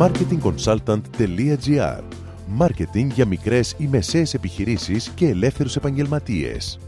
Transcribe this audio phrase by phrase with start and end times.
[0.00, 2.02] marketingconsultant.gr
[2.46, 6.78] Μάρκετινγκ για μικρές ή μεσαίες επιχειρήσεις και ελεύθερους επαγγελματίες.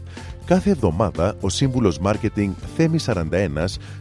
[0.45, 3.19] Κάθε εβδομάδα ο σύμβουλος Μάρκετινγκ Θέμη 41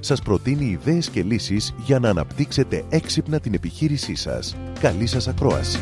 [0.00, 4.56] σας προτείνει ιδέες και λύσεις για να αναπτύξετε έξυπνα την επιχείρησή σας.
[4.80, 5.78] Καλή σας ακρόαση!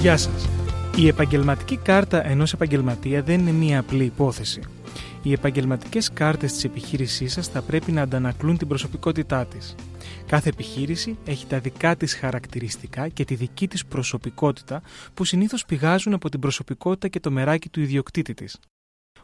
[0.00, 0.48] Γεια σας!
[0.96, 4.60] Η επαγγελματική κάρτα ενός επαγγελματία δεν είναι μία απλή υπόθεση.
[5.26, 9.74] Οι επαγγελματικές κάρτες της επιχείρησής σας θα πρέπει να αντανακλούν την προσωπικότητά της.
[10.26, 14.82] Κάθε επιχείρηση έχει τα δικά της χαρακτηριστικά και τη δική της προσωπικότητα
[15.14, 18.58] που συνήθως πηγάζουν από την προσωπικότητα και το μεράκι του ιδιοκτήτη της.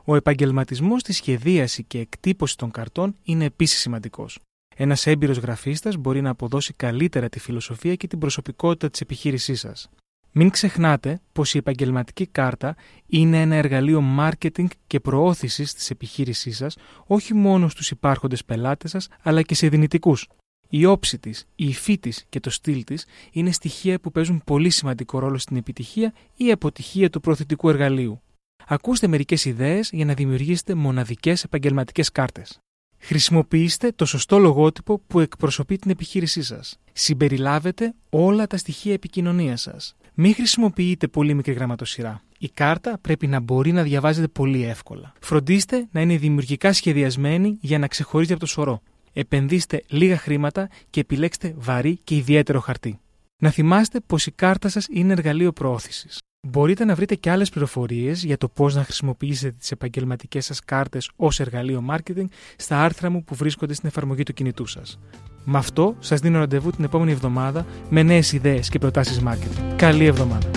[0.05, 4.38] Ο επαγγελματισμός στη σχεδίαση και εκτύπωση των καρτών είναι επίσης σημαντικός.
[4.77, 9.88] Ένας έμπειρος γραφίστας μπορεί να αποδώσει καλύτερα τη φιλοσοφία και την προσωπικότητα της επιχείρησής σας.
[10.35, 16.77] Μην ξεχνάτε πως η επαγγελματική κάρτα είναι ένα εργαλείο marketing και προώθησης της επιχείρησής σας
[17.07, 20.29] όχι μόνο στους υπάρχοντες πελάτες σας αλλά και σε δυνητικούς.
[20.69, 24.71] Η όψη της, η υφή της και το στυλ της είναι στοιχεία που παίζουν πολύ
[24.71, 28.23] σημαντικό ρόλο στην επιτυχία ή αποτυχία του προωθητικού εργαλείου.
[28.67, 32.59] Ακούστε μερικές ιδέες για να δημιουργήσετε μοναδικές επαγγελματικές κάρτες.
[33.05, 36.79] Χρησιμοποιήστε το σωστό λογότυπο που εκπροσωπεί την επιχείρησή σας.
[36.93, 39.97] Συμπεριλάβετε όλα τα στοιχεία επικοινωνίας σας.
[40.15, 42.23] Μην χρησιμοποιείτε πολύ μικρή γραμματοσυρά.
[42.39, 45.13] Η κάρτα πρέπει να μπορεί να διαβάζεται πολύ εύκολα.
[45.21, 48.83] Φροντίστε να είναι δημιουργικά σχεδιασμένη για να ξεχωρίζει από το σωρό.
[49.13, 53.01] Επενδύστε λίγα χρήματα και επιλέξτε βαρύ και ιδιαίτερο χαρτί.
[53.37, 56.19] Να θυμάστε πως η κάρτα σας είναι εργαλείο προώθησης.
[56.48, 61.10] Μπορείτε να βρείτε και άλλες πληροφορίες για το πώς να χρησιμοποιήσετε τις επαγγελματικές σας κάρτες
[61.16, 62.24] ως εργαλείο marketing
[62.57, 64.99] στα άρθρα μου που βρίσκονται στην εφαρμογή του κινητού σας.
[65.44, 69.75] Με αυτό σας δίνω ραντεβού την επόμενη εβδομάδα με νέες ιδέες και προτάσεις marketing.
[69.76, 70.50] Καλή εβδομάδα.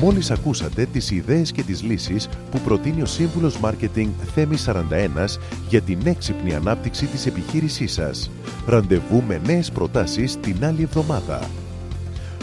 [0.00, 5.80] Μόλις ακούσατε τις ιδέες και τις λύσεις που προτείνει ο Σύμβουλος Μάρκετινγκ Θέμη 41 για
[5.80, 8.30] την έξυπνη ανάπτυξη της επιχείρησής σας.
[8.66, 11.61] Ραντεβού με νέες προτάσεις την άλλη εβδομάδα.